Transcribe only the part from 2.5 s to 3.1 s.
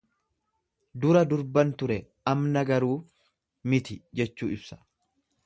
garuu